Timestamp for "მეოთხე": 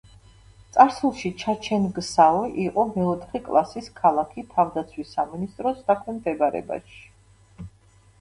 2.95-3.41